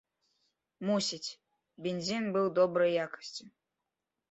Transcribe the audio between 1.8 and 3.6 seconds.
бензін быў добрай якасці.